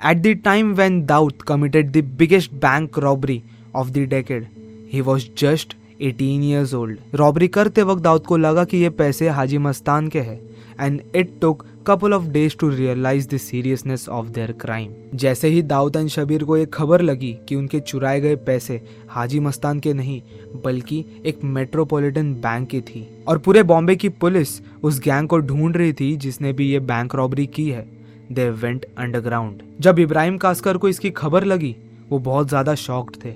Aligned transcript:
At 0.00 0.22
the 0.22 0.36
time 0.36 0.76
when 0.76 1.06
Daud 1.06 1.44
committed 1.44 1.92
the 1.92 2.02
biggest 2.02 2.60
bank 2.60 2.96
robbery 2.96 3.42
of 3.74 3.92
the 3.92 4.06
decade, 4.06 4.46
he 4.86 5.02
was 5.02 5.24
just 5.24 5.74
18 6.00 6.42
years 6.42 6.72
old. 6.72 6.98
Robbery 7.14 7.48
करते 7.48 7.82
वक्त 7.82 8.02
दाऊद 8.02 8.26
को 8.26 8.36
लगा 8.36 8.64
कि 8.64 8.76
ये 8.76 8.90
पैसे 9.00 9.28
हाजी 9.28 9.58
मस्तान 9.58 10.08
के 10.08 10.20
हैं 10.20 10.38
and 10.80 11.00
it 11.16 11.32
took 11.40 11.64
couple 11.86 12.14
of 12.14 12.28
days 12.28 12.56
to 12.56 12.68
realize 12.68 13.28
the 13.28 13.38
seriousness 13.38 14.08
of 14.08 14.28
their 14.28 14.52
crime 14.60 14.92
जैसे 15.14 15.48
ही 15.48 15.62
दाऊद 15.64 15.96
एंड 15.96 16.08
शबीर 16.08 16.44
को 16.44 16.56
एक 16.56 16.72
खबर 16.74 17.00
लगी 17.00 17.36
कि 17.48 17.54
उनके 17.54 17.80
चुराए 17.80 18.20
गए 18.20 18.36
पैसे 18.46 18.80
हाजी 19.10 19.40
मस्तान 19.40 19.80
के 19.80 19.94
नहीं 19.94 20.20
बल्कि 20.64 21.04
एक 21.26 21.44
मेट्रोपॉलिटन 21.58 22.34
बैंक 22.42 22.68
की 22.70 22.80
थी 22.84 23.06
और 23.28 23.38
पूरे 23.38 23.62
बॉम्बे 23.64 23.96
की 23.96 24.08
पुलिस 24.22 24.60
उस 24.82 25.00
गैंग 25.00 25.28
को 25.28 25.38
ढूंढ 25.42 25.76
रही 25.76 25.92
थी 25.92 26.16
जिसने 26.18 26.52
भी 26.52 26.72
ये 26.72 26.80
बैंक 26.86 27.14
रॉबरी 27.14 27.46
की 27.46 27.68
है 27.70 27.86
दे 28.30 28.48
वेंट 28.52 28.84
अंडरग्राउंड 28.98 29.62
जब 29.80 29.98
इब्राहिम 29.98 30.36
कास्कर 30.38 30.76
को 30.76 30.88
इसकी 30.88 31.10
खबर 31.12 31.44
लगी, 31.44 31.74
वो 32.08 32.18
बहुत 32.20 32.48
ज़्यादा 32.48 32.74
शॉक्ड 32.76 33.16
थे। 33.24 33.34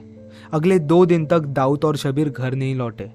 अगले 0.52 0.78
दो 0.78 1.04
दिन 1.06 1.26
तक 1.26 1.40
दाऊद 1.50 1.84
और 1.84 1.96
शबीर 1.96 2.28
घर 2.28 2.54
नहीं 2.54 2.74
लौटे। 2.74 3.10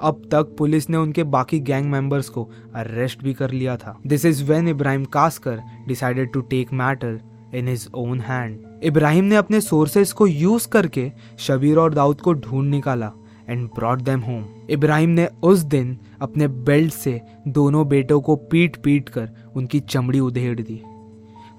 अब 0.00 0.22
तक 0.32 0.54
पुलिस 0.58 0.88
ने 0.90 0.96
उनके 0.96 1.22
बाकी 1.26 1.58
गैंग 1.60 1.90
मेंबर्स 1.90 2.28
को 2.28 2.42
अरेस्ट 2.74 3.22
भी 3.22 3.32
कर 3.34 3.50
लिया 3.50 3.76
था। 3.76 3.98
This 4.06 4.24
is 4.24 4.42
when 4.44 4.68
Ibrahim 4.68 5.04
Kaskar 5.04 5.60
decided 5.88 6.32
to 6.32 6.40
take 6.40 6.72
matter 6.72 7.20
in 7.54 7.68
his 7.68 7.88
own 7.96 8.20
hand 8.20 8.84
Ibrahim 8.84 9.24
ने 9.24 9.36
अपने 9.36 9.60
सोर्सेस 9.60 10.12
को 10.12 10.26
यूज़ 10.26 10.68
करके 10.68 11.10
शबीर 11.38 11.78
और 11.78 11.94
दाऊद 11.94 12.20
को 12.20 12.32
ढूंढ 12.34 12.70
निकाला 12.70 13.10
and 13.48 13.68
brought 13.68 14.02
them 14.02 14.20
home 14.20 14.44
Ibrahim 14.70 15.10
ने 15.10 15.26
उस 15.42 15.58
दिन 15.66 15.96
अपने 16.20 16.48
बेल्ट 16.48 16.92
से 16.92 17.20
दोनों 17.48 17.86
बेटों 17.88 18.20
को 18.20 18.36
पीट 18.50 18.76
पीट 18.76 19.08
कर 19.08 19.28
उनकी 19.56 19.80
चमड़ी 19.80 20.20
उधेड़ 20.20 20.60
दी। 20.60 20.80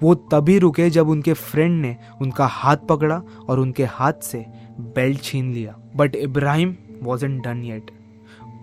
वो 0.03 0.13
तभी 0.31 0.57
रुके 0.59 0.89
जब 0.89 1.09
उनके 1.09 1.33
फ्रेंड 1.33 1.81
ने 1.81 1.95
उनका 2.21 2.45
हाथ 2.47 2.77
पकड़ा 2.89 3.21
और 3.49 3.59
उनके 3.59 3.85
हाथ 3.85 4.21
से 4.23 4.45
बेल्ट 4.95 5.21
छीन 5.21 5.51
लिया। 5.53 5.75
But 5.95 6.15
Ibrahim 6.15 6.75
was 7.03 7.25
done 7.25 7.63
yet 7.63 7.91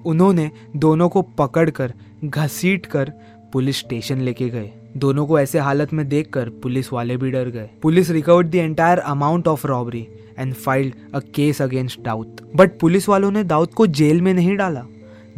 उन्होंने 0.07 0.51
दोनों 0.77 1.09
को 1.09 1.23
पकड़कर 1.39 1.93
घसीट 2.25 2.87
कर 2.87 3.13
पुलिस 3.53 3.79
स्टेशन 3.79 4.21
लेके 4.21 4.49
गए। 4.49 4.71
दोनों 4.97 5.27
को 5.27 5.39
ऐसे 5.39 5.59
हालत 5.59 5.93
में 5.93 6.09
देखकर 6.09 6.49
पुलिस 6.63 6.93
वाले 6.93 7.17
भी 7.17 7.31
डर 7.31 7.49
गए। 7.51 7.69
Police 7.83 8.11
recovered 8.11 8.51
the 8.51 8.55
entire 8.55 8.99
amount 8.99 9.49
of 9.49 9.67
robbery 9.67 10.07
and 10.39 10.55
filed 10.55 10.95
a 11.15 11.21
case 11.35 11.63
against 11.63 12.01
Dawood 12.01 12.41
but 12.57 12.79
police 12.81 13.09
वालों 13.09 13.31
ने 13.31 13.45
दाऊद 13.45 13.75
को 13.75 13.87
जेल 13.87 14.21
में 14.23 14.33
नहीं 14.35 14.57
डाला। 14.57 14.85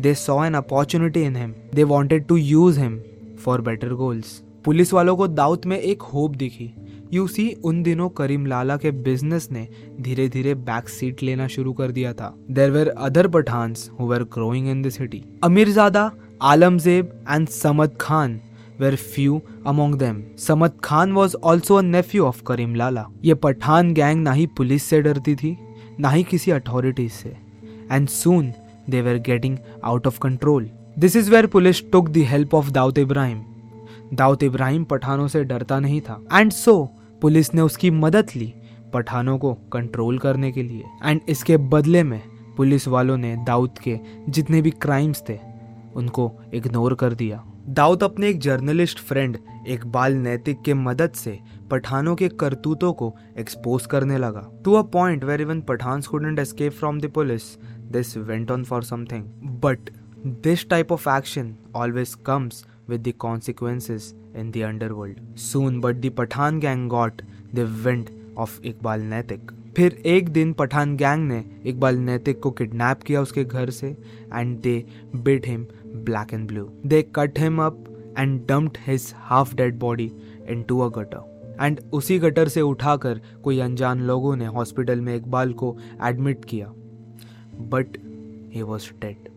They 0.00 0.14
saw 0.14 0.44
an 0.44 0.54
opportunity 0.54 1.22
in 1.22 1.36
him 1.36 1.54
they 1.74 1.84
wanted 1.84 2.26
to 2.26 2.36
use 2.36 2.80
him 2.80 3.00
for 3.44 3.60
better 3.60 3.92
goals 3.94 4.40
police 4.64 4.92
वालों 4.92 5.16
को 5.16 5.28
दाऊद 5.28 5.64
में 5.66 5.78
एक 5.78 6.02
होप 6.02 6.34
दिखी। 6.36 6.72
यू 7.12 7.26
सी 7.26 7.48
उन 7.64 7.82
दिनों 7.82 8.08
करीम 8.08 8.46
लाला 8.46 8.76
के 8.76 8.90
बिज़नेस 8.90 9.48
ने 9.52 9.66
धीरे 10.00 10.28
धीरे 10.28 10.54
बैक 10.54 10.88
सीट 10.88 11.22
लेना 11.22 11.46
शुरू 11.46 11.72
कर 11.72 11.90
दिया 11.90 12.12
था। 12.12 12.34
There 12.50 12.70
were 12.70 12.88
other 12.88 13.26
were 13.26 14.22
growing 14.24 14.68
in 14.68 14.82
the 14.82 14.88
city 14.88 15.22
Amirzada, 15.42 16.10
Alamzeb 16.42 17.12
and 17.30 17.48
Samad 17.48 17.96
Khan 18.00 18.40
were 18.80 18.96
few 18.96 19.40
among 19.66 19.94
them 19.94 20.22
Samad 20.38 20.72
Khan 20.84 21.12
was 21.12 21.36
also 21.36 21.80
nephew 21.80 22.24
of 22.24 22.42
Karim 22.42 22.74
Lala. 22.74 23.06
ये 23.24 23.34
पठान 23.34 23.92
गैंग 23.94 24.22
ना 24.22 24.32
ही 24.32 24.46
पुलिस 24.46 24.82
से 24.82 25.00
डरती 25.02 25.34
थी, 25.34 25.56
ना 26.00 26.10
ही 26.10 26.22
किसी 26.22 26.50
अथॉरिटीज 26.50 27.12
से। 27.12 27.36
And 27.92 28.08
soon 28.08 28.52
they 28.90 29.02
were 29.02 29.18
getting 29.18 29.56
out 29.84 30.06
of 30.06 30.18
control 30.20 30.70
this 30.98 31.16
is 31.16 31.30
where 31.30 31.46
police 31.46 31.90
took 31.92 32.08
the 32.08 32.16
help 32.16 32.54
of 32.54 32.70
Dawood 32.70 32.98
Ibrahim. 32.98 33.42
Dawood 34.14 34.42
Ibrahim 34.42 34.84
पठानों 34.84 35.26
से 35.28 35.44
डरता 35.44 35.78
नहीं 35.80 36.00
था। 36.00 36.20
एंड 36.32 36.52
सो 36.52 36.72
so, 36.72 37.20
पुलिस 37.20 37.54
ने 37.54 37.60
उसकी 37.60 37.90
मदद 37.90 38.30
ली 38.36 38.52
पठानों 38.94 39.38
को 39.38 39.52
कंट्रोल 39.72 40.18
करने 40.18 40.52
के 40.52 40.62
लिए। 40.62 40.84
एंड 41.04 41.20
इसके 41.28 41.56
बदले 41.56 42.02
में 42.02 42.22
पुलिस 42.56 42.88
वालों 42.88 43.16
ने 43.16 43.36
दाऊद 43.46 43.78
के 43.78 43.98
जितने 44.28 44.62
भी 44.62 44.70
क्राइम्स 44.70 45.22
थे 45.28 45.38
उनको 45.94 46.30
इग्नोर 46.54 46.94
कर 46.94 47.14
दिया। 47.14 47.42
दाऊद 47.68 48.02
अपने 48.02 48.28
एक 48.28 48.38
जर्नलिस्ट 48.40 48.98
फ्रेंड 48.98 49.38
इकबाल 49.68 50.14
नैतिक 50.14 50.62
के 50.62 50.74
मदद 50.74 51.12
से 51.12 51.38
पठानों 51.70 52.14
के 52.16 52.28
करतूतों 52.28 52.92
को 52.92 53.12
एक्सपोज 53.38 53.86
करने 53.86 54.18
लगा। 54.18 54.46
To 54.64 54.74
a 54.74 54.82
point 54.82 55.24
where 55.24 55.40
even 55.40 55.60
Pathan 55.60 56.00
couldn't 56.00 56.38
escape 56.38 56.72
from 56.72 57.00
the 57.00 57.10
police 57.14 57.42
this 57.92 58.16
went 58.16 58.50
on 58.50 58.64
for 58.64 58.82
something 58.84 59.24
but 59.62 59.90
this 60.42 60.68
type 60.68 60.92
of 60.92 61.08
action 61.10 61.54
always 61.76 62.14
comes 62.26 62.64
with 62.88 63.04
the 63.04 63.12
consequences 63.14 64.14
in 64.34 64.50
the 64.50 64.64
underworld. 64.64 65.20
Soon, 65.36 65.80
but 65.80 66.02
the 66.02 66.10
Pathan 66.10 66.60
gang 66.60 66.88
got 66.88 67.22
the 67.52 67.66
wind 67.86 68.10
of 68.36 68.60
Iqbal 68.62 69.08
Naitik. 69.12 69.54
फिर 69.76 69.92
एक 70.06 70.28
दिन 70.28 70.52
Pathan 70.52 70.96
gang 70.96 71.26
ने 71.28 71.38
इकबाल 71.66 71.96
नैतिक 71.98 72.40
को 72.42 72.50
kidnap 72.50 73.02
किया 73.02 73.20
उसके 73.22 73.44
घर 73.44 73.70
से 73.70 73.88
and 74.34 74.56
they 74.60 74.72
beat 75.16 75.46
him 75.46 75.66
black 76.04 76.32
and 76.34 76.46
blue 76.48 76.64
they 76.86 77.02
cut 77.16 77.38
him 77.38 77.62
up 77.62 77.84
and 78.18 78.40
dumped 78.46 78.78
his 78.86 79.12
half 79.28 79.54
dead 79.56 79.78
body 79.78 80.10
into 80.68 80.78
a 80.80 80.88
gutter 80.98 81.56
and 81.60 81.80
उसी 81.92 82.18
गटर 82.18 82.48
से 82.48 82.60
उठाकर 82.60 83.20
कोई 83.44 83.60
अनजान 83.60 84.00
लोगों 84.06 84.34
ने 84.36 84.46
हॉस्पिटल 84.56 85.00
में 85.00 85.14
इकबाल 85.16 85.52
को 85.62 85.76
एडमिट 86.08 86.44
किया 86.44 86.72
but 87.72 87.98
he 88.54 88.62
was 88.62 88.90
dead 89.00 89.28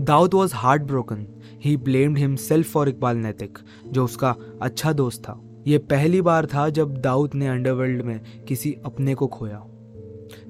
Dawood 0.00 0.34
was 0.34 0.52
heart 0.54 0.82
broken 0.82 1.26
he 1.64 1.76
blamed 1.76 2.18
himself 2.18 2.70
for 2.72 2.88
Iqbal 2.88 3.16
नैतिक 3.16 3.58
जो 3.86 4.04
उसका 4.04 4.34
अच्छा 4.62 4.92
दोस्त 4.92 5.22
था। 5.22 5.40
ये 5.66 5.78
पहली 5.78 6.20
बार 6.20 6.46
था 6.46 6.68
जब 6.68 6.96
दाऊद 6.96 7.34
ने 7.34 7.48
अंडरवर्ल्ड 7.48 8.02
में 8.02 8.20
किसी 8.48 8.72
अपने 8.84 9.14
को 9.14 9.26
खोया। 9.26 9.62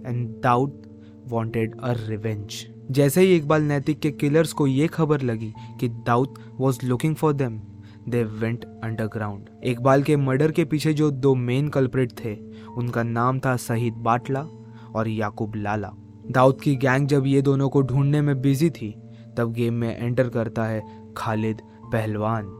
And 0.07 0.29
Dawood 0.43 0.83
wanted 1.29 1.75
a 1.81 1.93
revenge 1.99 2.67
जैसे 2.91 3.21
ही 3.21 3.35
इकबाल 3.37 3.63
नैतिक 3.63 4.01
के 4.01 4.11
किलर्स 4.11 4.53
को 4.53 4.67
ये 4.67 4.87
खबर 4.89 5.23
लगी 5.23 5.53
कि 5.81 5.89
Dawood 6.07 6.39
was 6.59 6.87
looking 6.87 7.15
for 7.15 7.33
them 7.33 7.61
they 8.09 8.23
went 8.25 8.65
underground 8.85 9.49
Iqbal 9.65 10.03
के 10.03 10.17
मर्डर 10.17 10.53
के 10.53 10.65
पीछे 10.65 10.95
जो 10.95 11.11
दो 11.11 11.35
मेन 11.35 11.69
कल्प्रिट 11.69 12.13
थे, 12.25 12.37
उनका 12.77 13.03
नाम 13.03 13.39
था 13.39 13.57
शहीद 13.57 13.95
बाटला 13.95 14.47
और 14.95 15.09
याकूब 15.09 15.57
लाला। 15.57 15.93
दाऊद 16.31 16.61
की 16.61 16.77
गैंग 16.77 17.07
जब 17.09 17.27
ये 17.27 17.43
दोनों 17.43 17.69
को 17.69 17.83
ढूँढने 17.83 18.21
में 18.21 18.41
बिज़ी 18.43 18.71
थी 18.71 18.95
तब 19.37 19.53
गेम 19.53 19.75
में 19.75 19.97
एंटर 19.99 20.29
करता 20.29 20.65
है 20.65 20.83
खालिद 21.17 21.61
पहलवान। 21.93 22.57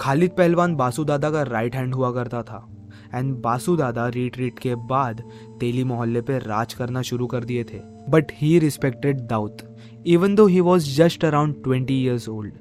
खालिद 0.00 0.30
पहलवान 0.30 0.74
बासु 0.76 1.04
दादा 1.04 1.30
का 1.30 1.42
राइट 1.42 1.76
हैंड 1.76 1.94
हुआ 1.94 2.10
करता 2.12 2.42
था। 2.42 2.66
एंड 3.14 3.34
बासु 3.42 3.76
दादा 3.76 4.06
रिट्रीट 4.08 4.58
के 4.58 4.74
बाद 4.74 5.22
तेली 5.60 5.84
मोहल्ले 5.84 6.20
पे 6.20 6.38
राज 6.38 6.74
करना 6.74 7.02
शुरू 7.02 7.26
कर 7.26 7.44
दिए 7.44 7.64
थे। 7.64 7.80
But 8.10 8.32
he 8.32 8.58
respected 8.58 9.20
Dawood 9.20 9.62
even 10.06 10.34
though 10.34 10.46
he 10.46 10.60
was 10.60 10.96
just 10.96 11.24
around 11.24 11.62
twenty 11.64 12.02
years 12.02 12.28
old 12.28 12.54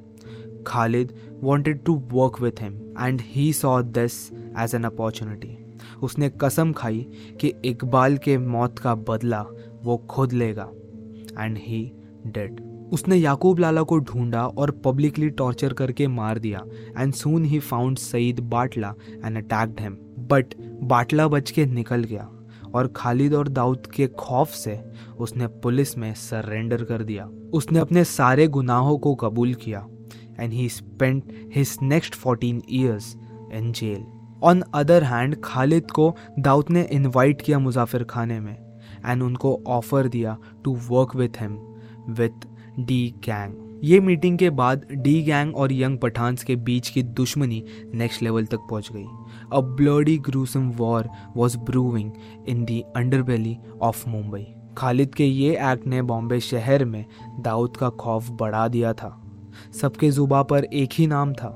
Khalid 0.68 1.14
wanted 1.44 1.84
to 1.84 1.96
work 2.12 2.42
with 2.42 2.62
him 2.62 2.74
and 3.02 3.22
he 3.26 3.52
saw 3.54 3.82
this 3.82 4.32
as 4.60 4.76
an 4.76 4.84
opportunity 4.84 5.58
उसने 6.04 6.30
कसम 6.42 6.72
खाई 6.74 7.06
कि 7.42 7.54
इकबाल 7.66 8.18
के 8.18 8.38
मौत 8.38 8.80
का 8.80 8.96
बदला 8.96 9.42
वो 9.84 9.98
खुद 10.10 10.34
लेगा। 10.34 10.70
एंड 11.40 11.58
ही 11.58 11.92
डेड 12.28 12.60
उसने 12.94 13.16
याकूब 13.16 13.60
लाला 13.60 13.82
को 13.84 13.98
ढूंढा 14.00 14.46
और 14.48 14.72
पब्लिकली 14.86 15.30
टॉर्चर 15.30 15.74
करके 15.74 16.08
मार 16.08 16.40
दिया 16.40 16.62
and 17.00 17.14
soon 17.14 17.46
he 17.46 17.60
found 17.60 17.98
Saeed 17.98 18.40
Batla 18.40 18.94
and 19.26 19.38
attacked 19.38 19.82
him 19.82 19.98
but 20.30 20.54
Batla 20.84 21.28
बच 21.28 21.52
के 21.52 21.66
निकल 21.66 22.04
गया, 22.04 22.30
और 22.76 22.88
खालिद 22.96 23.34
और 23.34 23.48
दाऊद 23.48 23.88
के 23.88 24.08
खौफ 24.08 24.50
से 24.50 24.80
उसने 25.20 25.48
पुलिस 25.48 25.98
में 25.98 26.14
सरेंडर 26.14 26.84
कर 26.84 27.04
दिया। 27.04 27.26
उसने 27.54 27.80
अपने 27.80 28.04
सारे 28.04 28.48
गुनाहों 28.48 28.98
को 28.98 29.16
कबूल 29.16 29.54
किया 29.54 29.86
and 30.40 30.54
he 30.54 30.68
spent 30.70 31.24
his 31.56 31.78
next 31.82 32.16
fourteen 32.16 32.62
years 32.70 33.16
in 33.54 33.72
jail 33.72 34.06
on 34.44 34.64
other 34.74 35.04
hand 35.04 35.36
Khalid 35.44 35.92
को 35.92 36.16
दाऊद 36.40 36.66
ने 36.70 36.82
इनवाइट 36.92 37.42
किया 37.42 37.60
मुजाफिर 37.60 38.04
खाने 38.04 38.40
में 38.40 38.65
एंड 39.06 39.24
उनको 39.24 39.60
ऑफ़र 39.68 40.08
दिया 40.08 40.38
to 40.64 40.76
work 40.90 41.16
with 41.16 41.42
him 41.42 41.58
with 42.10 42.48
D 42.80 43.04
gang 43.26 43.54
ये 43.84 44.00
मीटिंग 44.00 44.38
के 44.38 44.50
बाद 44.50 44.86
डी 44.92 45.22
गैंग 45.24 45.56
और 45.56 45.74
यंग 45.74 45.98
पठान्स 46.00 46.44
के 46.44 46.56
बीच 46.56 46.90
की 46.90 47.04
दुश्मनी 47.04 47.64
नेक्स्ट 47.94 48.22
लेवल 48.24 48.46
तक 48.46 48.60
पहुँच 48.70 48.90
गई। 48.92 49.06
A 49.54 49.62
bloody 49.76 50.18
gruesome 50.18 50.70
war 50.72 51.10
was 51.36 51.58
brewing 51.58 52.12
in 52.48 52.64
the 52.66 52.82
underbelly 52.96 53.58
of 53.82 54.08
Mumbai 54.10 54.46
Khalid 54.78 55.14
के 55.16 55.26
ये 55.26 55.52
एक्ट 55.64 55.86
ने 55.88 56.02
बॉम्बे 56.02 56.40
शहर 56.40 56.86
में 56.86 57.06
दाऊद 57.40 57.78
का 57.78 57.90
खौफ 57.90 58.30
बढ़ा 58.32 58.68
दिया 58.68 58.94
था। 58.94 59.22
सबके 59.82 60.10
जुबा 60.12 60.42
पर 60.44 60.64
एक 60.64 60.90
ही 60.94 61.08
नाम 61.08 61.34
था, 61.34 61.50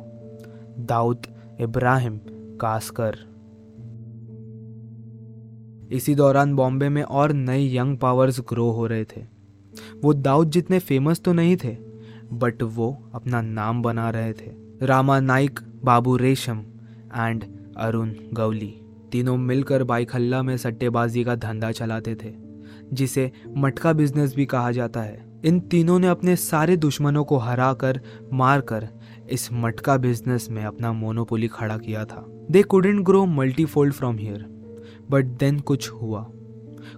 दाऊद 0.80 1.28
इब्राहिम 1.62 2.20
कास्कर। 2.62 3.18
इसी 5.90 6.16
दौरान 6.16 6.56
बॉम्बे 6.56 6.90
में 6.90 7.02
और 7.04 7.34
नए 7.34 7.64
यंग 7.76 7.98
पावर्स 7.98 8.40
ग्रो 8.50 8.70
हो 8.72 8.88
रहे 8.88 9.04
थे। 9.06 9.22
वो 10.04 10.14
दाऊद 10.14 10.52
जितने 10.52 10.80
फ़ेमस 10.80 11.22
तो 11.22 11.34
नहीं 11.34 11.56
थे 11.58 11.76
बट 12.34 12.64
वो 12.64 12.92
अपना 13.14 13.42
नाम 13.42 13.82
बना 13.82 14.10
रहे 14.10 14.34
थे। 14.34 14.52
रामा 14.82 15.20
नाइक, 15.20 15.60
बाबू 15.84 16.16
रेशम 16.18 16.60
एंड 17.16 17.44
अरुण 17.78 18.14
गवली 18.34 18.74
तीनों 19.12 19.38
मिलकर 19.38 19.84
बाइक 19.84 20.16
हल्ला 20.16 20.42
में 20.44 20.56
सट्टेबाजी 20.58 21.24
का 21.24 21.36
धंधा 21.36 21.72
चलाते 21.72 22.16
थे, 22.16 22.34
जिसे 22.94 23.32
मटका 23.58 23.94
बिज़नेस 23.94 24.36
भी 24.36 24.46
कहा 24.46 24.72
जाता 24.72 25.02
है। 25.02 25.26
इन 25.46 25.60
तीनों 25.60 25.98
ने 26.00 26.08
अपने 26.08 26.36
सारे 26.36 26.76
दुश्मनों 26.78 27.24
को 27.24 27.38
हरा 27.38 27.72
कर 27.74 28.00
मार 28.34 28.62
कर 28.62 28.88
इस 29.30 29.48
मटका 29.54 29.98
बिज़नेस 29.98 30.48
में 30.52 30.64
अपना 30.64 30.92
मोनोपोली 30.94 31.48
खड़ा 31.48 31.78
किया 31.78 32.06
था। 32.06 32.26
They 32.52 32.62
couldn't 32.64 33.04
grow 33.06 33.26
multifold 33.26 33.94
from 33.94 34.18
here 34.18 34.46
but 35.12 35.26
then 35.26 35.60
कुछ 35.60 35.90
हुआ। 35.90 36.28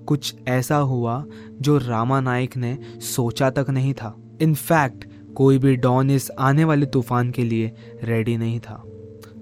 कुछ 0.05 0.35
ऐसा 0.47 0.77
हुआ 0.77 1.25
जो 1.61 1.77
रामा 1.77 2.21
नाइक 2.21 2.57
ने 2.57 2.77
सोचा 2.99 3.49
तक 3.49 3.69
नहीं 3.69 3.93
था। 3.93 4.15
इनफैक्ट 4.41 5.05
कोई 5.35 5.57
भी 5.57 5.75
डॉन 5.75 6.09
इस 6.09 6.31
आने 6.39 6.63
वाले 6.63 6.85
तूफ़ान 6.85 7.31
के 7.31 7.43
लिए 7.43 7.71
रेडी 8.03 8.37
नहीं 8.37 8.59
था। 8.59 8.83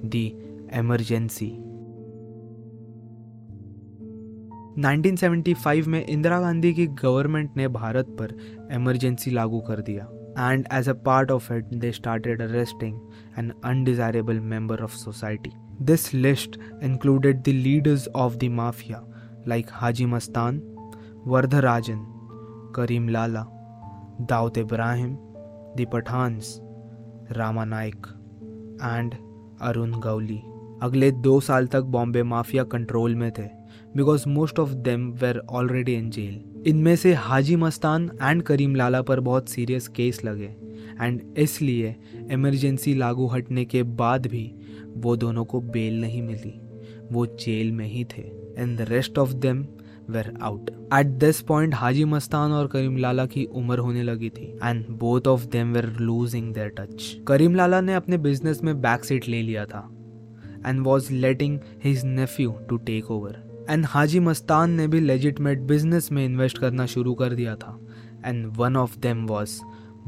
दी 0.06 0.38
एमरजेंसी 0.74 1.50
1975 4.80 5.88
में 5.88 6.06
इंदिरा 6.06 6.39
गांधी 6.42 6.74
की 6.74 6.88
गवर्नमेंट 6.88 7.50
ने 7.57 7.68
भारत 7.68 8.06
पर 8.06 8.38
इमरजेंसी 8.74 9.31
लागू 9.31 9.60
कर 9.60 9.81
दिया। 9.81 10.10
And 10.51 10.68
as 10.74 10.89
a 10.89 10.94
part 10.94 11.31
of 11.31 11.54
it 11.54 11.66
they 11.66 11.92
started 11.92 12.42
arresting 12.42 13.00
an 13.39 13.51
undesirable 13.63 14.39
member 14.39 14.80
of 14.80 14.95
society 14.95 15.51
this 15.81 16.14
list 16.14 16.58
included 16.84 17.42
the 17.44 17.50
leaders 17.50 18.08
of 18.16 18.36
the 18.38 18.50
mafia 18.54 19.04
like 19.48 19.66
Haji 19.72 20.06
Mastan 20.06 20.62
Varadarajan 21.28 22.06
Karim 22.76 23.08
Lala 23.10 23.44
Dawood 24.30 24.58
Ibrahim 24.58 25.16
the 25.78 25.86
Pathans 25.94 26.58
Rama 27.31 27.66
Naik 27.66 28.08
and 28.84 29.14
Arun 29.62 29.92
Gawli 30.00 30.42
अगले 30.84 31.12
दो 31.22 31.40
साल 31.40 31.68
तक 31.68 31.84
Bombay 31.96 32.24
mafia 32.26 32.64
control 32.74 33.16
में 33.16 33.31
थे 33.38 33.48
because 33.96 34.28
most 34.30 34.60
of 34.60 34.74
them 34.84 35.10
were 35.22 35.42
already 35.50 35.94
in 35.94 36.10
jail 36.10 36.64
इनमें 36.68 36.96
से 36.96 37.14
Haji 37.24 37.56
Mastan 37.56 38.10
and 38.22 38.44
Karim 38.44 38.76
Lala 38.76 39.02
पर 39.02 39.20
बहुत 39.20 39.50
सीरियस 39.50 39.88
केस 39.88 40.24
लगे 40.26 40.56
एंड 41.02 41.22
इसलिए 41.38 41.96
इमरजेंसी 42.31 42.94
लागू 42.94 43.28
हटने 43.28 43.66
के 43.66 43.84
बाद 44.02 44.28
भी 44.28 44.46
वो 44.97 45.15
दोनों 45.15 45.45
को 45.45 45.62
बेल 45.62 46.00
नहीं 46.01 46.21
मिली। 46.21 46.59
वो 47.12 47.25
जेल 47.25 47.71
में 47.71 47.86
ही 47.86 48.03
थे। 48.07 48.21
And 48.57 48.77
the 48.77 48.86
rest 48.89 49.18
of 49.18 49.33
them 49.36 49.65
were 50.09 50.31
out 50.41 50.69
at 50.94 51.07
this 51.19 51.41
point 51.41 51.74
Haji 51.75 52.06
Mastan 52.06 52.51
और 52.51 52.68
करीम 52.68 52.97
लाला 52.97 53.25
की 53.25 53.44
उम्र 53.45 53.80
होने 53.80 54.03
लगी 54.03 54.30
थी। 54.30 54.45
And 54.63 54.86
both 55.00 55.27
of 55.27 55.45
them 55.47 55.74
were 55.74 55.86
losing 56.00 56.53
their 56.53 56.69
touch 56.69 57.03
Karim 57.27 57.56
Lala 57.56 57.81
ने 57.81 57.94
अपने 57.94 58.18
बिज़नेस 58.18 58.63
में 58.63 58.80
बैक 58.81 59.03
सीट 59.03 59.27
ले 59.27 59.41
लिया 59.41 59.65
था। 59.65 59.88
And 60.65 60.81
was 60.83 61.12
letting 61.13 61.59
his 61.83 62.06
nephew 62.06 62.51
to 62.69 62.77
take 62.77 63.12
over 63.12 63.68
and 63.69 63.85
Haji 63.85 64.19
Mastan 64.19 64.71
ने 64.71 64.88
भी 64.88 65.00
लेजिटमेट 65.00 65.59
बिज़नेस 65.63 66.12
में 66.12 66.25
इन्वेस्ट 66.25 66.57
करना 66.57 66.85
शुरू 66.85 67.13
कर 67.13 67.33
दिया 67.33 67.56
था। 67.56 67.80
And 68.25 68.45
one 68.57 68.75
of 68.75 68.97
them 69.00 69.25
was 69.27 69.59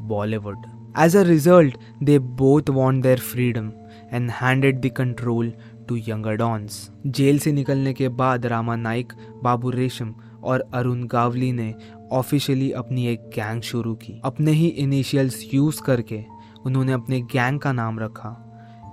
Bollywood 0.07 0.65
as 0.99 1.15
a 1.17 1.21
result 1.23 1.77
they 2.03 2.17
both 2.19 2.69
want 2.69 3.03
their 3.03 3.19
freedom 3.19 3.71
and 4.11 4.29
handed 4.31 4.81
the 4.81 4.89
control 4.89 5.51
to 5.87 5.97
younger 5.97 6.35
dons 6.35 6.89
jail 7.07 7.39
से 7.39 7.51
निकलने 7.51 7.93
के 7.93 8.09
बाद 8.09 8.45
रामा 8.45 8.75
नाइक, 8.75 9.13
बाबू 9.43 9.69
रेशम 9.69 10.13
और 10.43 10.63
अरुण 10.73 11.03
गावली 11.03 11.51
ने 11.51 11.73
ऑफिशियली 12.11 12.71
अपनी 12.71 13.07
एक 13.07 13.29
गैंग 13.35 13.61
शुरू 13.61 13.93
की। 13.95 14.19
अपने 14.25 14.51
ही 14.51 14.67
इनिशियल्स 14.67 15.43
यूज़ 15.53 15.81
करके 15.81 16.23
उन्होंने 16.65 16.91
अपने 16.91 17.21
गैंग 17.21 17.59
का 17.59 17.71
नाम 17.71 17.99
रखा। 17.99 18.29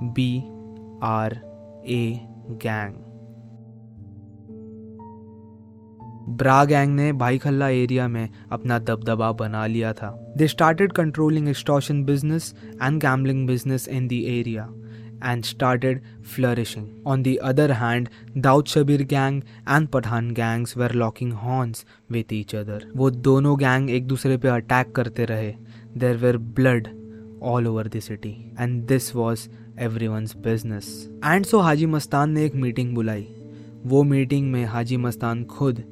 B 0.03 0.39
R 1.03 1.41
A 1.89 2.21
gang 2.63 2.95
BRA 6.29 6.65
gang 6.65 6.95
ने 6.95 7.13
भाई 7.13 7.39
खल्ला 7.39 7.69
एरिया 7.69 8.09
में 8.09 8.29
अपना 8.53 8.79
दबदबा 8.79 9.31
बना 9.33 9.67
लिया 9.67 9.93
था। 9.93 10.11
They 10.37 10.49
started 10.49 10.93
controlling 10.93 11.49
extortion 11.49 12.05
business 12.05 12.55
and 12.83 13.01
gambling 13.01 13.47
business 13.47 13.89
in 13.89 14.09
the 14.09 14.13
area 14.13 14.69
and 15.21 15.45
started 15.45 16.03
flourishing. 16.23 16.89
On 17.07 17.23
the 17.23 17.41
other 17.41 17.75
hand, 17.75 18.11
Daud 18.41 18.67
Shabir 18.67 19.07
gang 19.07 19.45
and 19.67 19.91
Pathan 19.91 20.35
gangs 20.35 20.75
were 20.77 20.89
locking 20.91 21.33
horns 21.33 21.85
with 22.11 22.33
each 22.33 22.55
other. 22.55 22.81
वो 22.97 23.11
दोनों 23.29 23.59
gang 23.59 23.91
एक 23.91 24.07
दूसरे 24.07 24.37
पे 24.37 24.49
attack 24.49 24.93
करते 24.95 25.25
रहे 25.25 25.55
there 25.99 26.17
were 26.17 26.37
blood 26.59 26.89
all 27.43 27.67
over 27.67 27.89
the 27.89 28.01
city 28.01 28.35
and 28.61 28.83
this 28.87 29.15
was 29.15 29.49
everyone's 30.09 30.37
business 30.45 30.87
and 31.25 31.47
Haji 31.63 31.87
Mastan 31.87 32.31
ने 32.31 32.45
एक 32.47 32.55
meeting 32.65 32.95
बुलाई 32.95 33.27
वो 33.87 34.03
मीटिंग 34.03 34.51
में 34.53 34.65
हाजी 34.67 34.97
मस्तान 34.97 35.45
खुद 35.57 35.85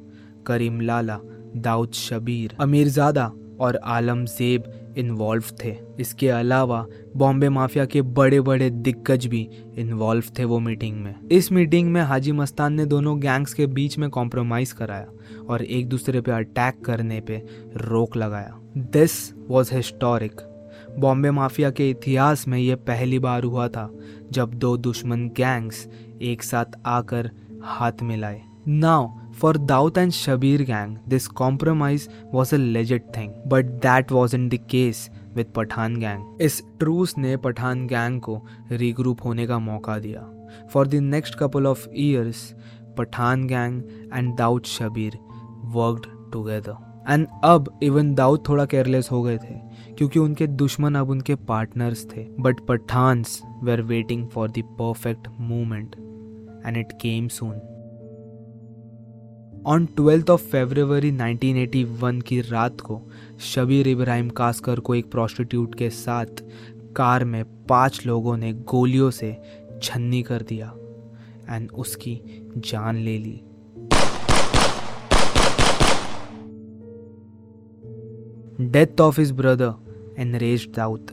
करीम 0.47 0.81
लाला 0.81 1.19
दाऊद 1.65 1.93
शबीर 1.93 2.55
अमीरजादा 2.61 3.31
और 3.59 3.79
आलम 3.95 4.25
जेब 4.25 4.63
इन्वॉल्व 4.97 5.43
थे। 5.63 5.75
इसके 5.99 6.29
अलावा 6.29 6.85
बॉम्बे 7.17 7.49
माफिया 7.49 7.85
के 7.85 8.01
बड़े 8.01 8.41
बड़े 8.41 8.69
दिग्गज 8.69 9.25
भी 9.25 9.47
इन्वॉल्व 9.77 10.23
थे 10.39 10.45
वो 10.45 10.59
मीटिंग 10.59 10.97
में। 10.97 11.15
इस 11.31 11.51
मीटिंग 11.51 11.91
में 11.91 12.01
हाजी 12.01 12.31
मस्तान 12.31 12.73
ने 12.73 12.85
दोनों 12.85 13.19
गैंग्स 13.19 13.53
के 13.53 13.67
बीच 13.67 13.97
में 13.97 14.09
कॉम्प्रोमाइज 14.09 14.71
कराया 14.71 15.07
और 15.49 15.63
एक 15.63 15.87
दूसरे 15.89 16.21
पे 16.21 16.31
अटैक 16.31 16.83
करने 16.85 17.21
पे 17.21 17.43
रोक 17.77 18.17
लगाया। 18.17 18.59
This 18.77 19.33
was 19.47 19.73
historic 19.75 20.41
Bombay 20.99 21.31
mafia 21.31 21.69
के 21.71 21.89
इतिहास 21.89 22.47
में 22.47 22.57
यह 22.59 22.75
पहली 22.75 23.19
बार 23.19 23.43
हुआ 23.43 23.67
था 23.67 23.89
जब 24.31 24.53
दो 24.53 24.75
दुश्मन 24.77 25.27
गैंग्स 25.27 25.87
एक 26.21 26.43
साथ 26.43 26.79
आकर 26.85 27.29
हाथ 27.63 28.03
मिलाए। 28.03 28.41
Now 28.67 29.07
For 29.41 29.53
Daud 29.53 29.97
and 29.97 30.11
Shabir 30.11 30.65
gang, 30.65 30.99
this 31.05 31.27
compromise 31.27 32.09
was 32.31 32.53
a 32.53 32.57
legit 32.57 33.13
thing, 33.13 33.35
but 33.45 33.81
that 33.81 34.09
wasn't 34.09 34.49
the 34.49 34.57
case 34.57 35.09
with 35.35 35.51
Pathan 35.53 35.99
gang. 35.99 36.23
इस 36.41 36.61
ट्रूस 36.79 37.17
ने 37.17 37.37
पठान 37.37 37.85
गैंग 37.87 38.21
को 38.21 38.41
रीग्रुप 38.71 39.23
होने 39.25 39.47
का 39.47 39.59
मौका 39.59 39.99
दिया 39.99 40.21
for 40.73 40.87
the 40.87 40.95
next 40.95 41.35
couple 41.35 41.67
of 41.67 41.87
years 41.95 42.55
Pathan 42.97 43.47
gang 43.47 43.83
and 44.13 44.35
Dawood 44.35 44.63
Shabir 44.63 45.19
worked 45.77 46.31
together 46.31 47.05
and 47.09 47.27
अब 47.43 47.79
even 47.83 48.13
Dawood 48.15 48.43
थोड़ा 48.49 48.65
careless 48.65 49.11
हो 49.11 49.23
गए 49.23 49.37
थे 49.37 49.59
क्योंकि 49.97 50.19
उनके 50.19 50.47
दुश्मन 50.47 50.95
अब 50.95 51.09
उनके 51.09 51.35
पार्टनर्स 51.35 52.05
थे. 52.05 52.27
But 52.39 52.59
Pathans 52.59 53.41
were 53.63 53.81
waiting 53.81 54.27
for 54.29 54.51
the 54.51 54.63
perfect 54.81 55.27
movement 55.39 55.95
and 56.65 56.77
it 56.77 56.91
came 56.91 57.27
soon 57.27 57.59
on 59.67 59.85
twelfth 59.85 60.29
of 60.29 60.41
February 60.41 61.11
1981 61.11 62.21
की 62.21 62.41
रात 62.41 62.81
को, 62.81 63.01
शबीर 63.39 63.87
इब्राहिम 63.87 64.29
कास्कर 64.29 64.79
को 64.79 64.95
एक 64.95 65.11
प्रोस्टिट्यूट 65.11 65.75
के 65.75 65.89
साथ 65.89 66.25
कार 66.95 67.25
में 67.25 67.43
पाँच 67.65 68.05
लोगों 68.05 68.37
ने 68.37 68.53
गोलियों 68.53 69.11
से 69.11 69.37
छन्नी 69.83 70.21
कर 70.23 70.41
दिया 70.41 70.73
एंड 71.49 71.71
उसकी 71.71 72.21
जान 72.57 72.95
ले 72.95 73.17
ली। 73.17 73.41
Death 78.61 79.01
of 79.01 79.19
his 79.19 79.31
brother 79.31 79.73
enrage 80.19 80.67
Dawood 80.75 81.11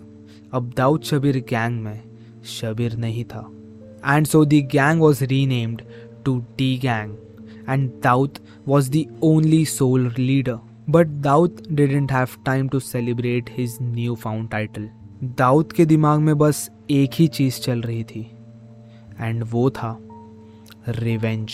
अब 0.53 0.73
दाऊद 0.77 1.03
शबीर 1.03 1.37
गैंग 1.37 1.81
में 1.81 2.01
शबीर 2.45 2.97
नहीं 2.97 3.25
था। 3.25 3.51
And 4.17 4.27
so 4.27 4.45
the 4.45 4.63
gang 4.63 5.01
was 5.01 5.25
renamed 5.25 5.83
to 6.25 6.39
D 6.59 6.79
gang 6.79 7.17
and 7.69 7.91
Daud 8.07 8.29
was 8.67 8.91
the 8.91 9.09
only 9.23 9.65
sole 9.65 10.11
leader. 10.19 10.59
But 10.89 11.21
Daud 11.21 11.63
didn't 11.75 12.11
have 12.11 12.37
time 12.45 12.69
to 12.69 12.81
celebrate 12.81 13.49
his 13.59 13.81
newfound 13.81 14.51
title. 14.51 14.89
Dawood 15.25 15.73
के 15.73 15.85
दिमाग 15.87 16.21
में 16.21 16.39
बस 16.39 16.71
एक 16.91 17.11
ही 17.15 17.27
चीज़ 17.29 17.61
चल 17.61 17.81
रही 17.81 18.05
थी 18.05 18.21
एंड 19.21 19.45
वो 19.51 19.71
था 19.71 19.99
रिवेंज 20.89 21.53